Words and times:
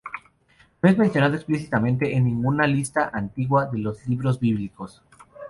No 0.81 0.89
es 0.89 0.97
mencionado 0.97 1.35
explícitamente 1.35 2.15
en 2.15 2.25
ninguna 2.25 2.65
lista 2.65 3.11
antigua 3.13 3.67
de 3.67 3.77
los 3.77 4.07
libros 4.07 4.39
bíblicos. 4.39 5.03